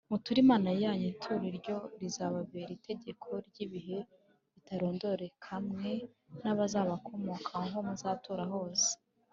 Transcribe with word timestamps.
Muture 0.09 0.39
Imana 0.45 0.69
yanyu 0.83 1.05
ituro 1.13 1.43
iryo 1.51 1.77
rizababere 1.99 2.71
itegeko 2.77 3.27
ry’ibihe 3.47 3.99
bitarondoreka 4.53 5.53
mwe 5.67 5.91
n’abazabakomokaho 6.41 7.63
aho 7.65 7.77
muzatura 7.87 8.43
hose 8.53 8.91